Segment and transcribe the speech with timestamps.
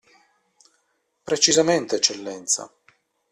[1.27, 2.63] Precisamente, Eccellenza!